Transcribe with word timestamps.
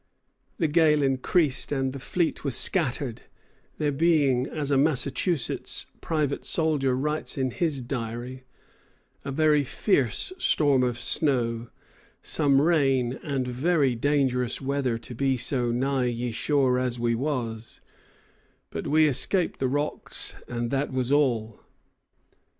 ]The 0.57 0.67
gale 0.67 1.03
increased 1.03 1.71
and 1.71 1.93
the 1.93 1.99
fleet 1.99 2.43
was 2.43 2.55
scattered, 2.55 3.21
there 3.77 3.91
being, 3.91 4.47
as 4.47 4.71
a 4.71 4.75
Massachusetts 4.77 5.85
private 6.01 6.43
soldier 6.43 6.97
writes 6.97 7.37
in 7.37 7.51
his 7.51 7.81
diary, 7.81 8.43
"a 9.23 9.31
very 9.31 9.63
fierse 9.63 10.33
Storm 10.39 10.81
of 10.81 10.97
Snow, 10.99 11.69
som 12.23 12.59
Rain 12.59 13.19
and 13.21 13.47
very 13.47 13.93
Dangerous 13.93 14.59
weather 14.59 14.97
to 14.97 15.13
be 15.13 15.37
so 15.37 15.69
nigh 15.71 16.05
ye 16.05 16.31
Shore 16.31 16.79
as 16.79 16.99
we 16.99 17.13
was; 17.13 17.79
but 18.71 18.87
we 18.87 19.07
escaped 19.07 19.59
the 19.59 19.67
Rocks, 19.67 20.35
and 20.47 20.71
that 20.71 20.91
was 20.91 21.11
all." 21.11 21.59